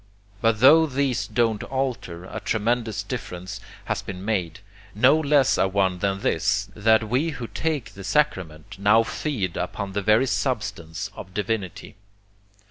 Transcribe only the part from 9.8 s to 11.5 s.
the very substance of